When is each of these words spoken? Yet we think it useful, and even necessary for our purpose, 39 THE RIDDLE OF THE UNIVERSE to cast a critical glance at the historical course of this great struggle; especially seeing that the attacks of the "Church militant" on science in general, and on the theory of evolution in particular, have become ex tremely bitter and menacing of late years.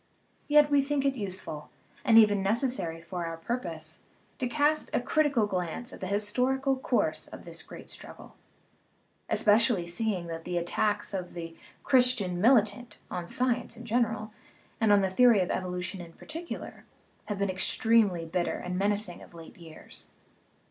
Yet 0.47 0.71
we 0.71 0.81
think 0.81 1.05
it 1.05 1.13
useful, 1.13 1.69
and 2.03 2.17
even 2.17 2.41
necessary 2.41 3.03
for 3.03 3.27
our 3.27 3.37
purpose, 3.37 3.99
39 3.99 3.99
THE 3.99 3.99
RIDDLE 3.99 4.27
OF 4.31 4.37
THE 4.39 4.45
UNIVERSE 4.45 4.81
to 4.81 4.89
cast 4.89 4.95
a 4.95 5.05
critical 5.07 5.45
glance 5.47 5.93
at 5.93 5.99
the 6.01 6.07
historical 6.07 6.77
course 6.77 7.27
of 7.27 7.45
this 7.45 7.61
great 7.61 7.87
struggle; 7.87 8.35
especially 9.29 9.85
seeing 9.85 10.25
that 10.25 10.43
the 10.43 10.57
attacks 10.57 11.13
of 11.13 11.35
the 11.35 11.55
"Church 11.87 12.19
militant" 12.19 12.97
on 13.11 13.27
science 13.27 13.77
in 13.77 13.85
general, 13.85 14.31
and 14.79 14.91
on 14.91 15.01
the 15.01 15.11
theory 15.11 15.39
of 15.39 15.51
evolution 15.51 16.01
in 16.01 16.13
particular, 16.13 16.83
have 17.27 17.37
become 17.37 17.51
ex 17.53 17.77
tremely 17.77 18.25
bitter 18.31 18.55
and 18.57 18.79
menacing 18.79 19.21
of 19.21 19.35
late 19.35 19.57
years. 19.59 20.07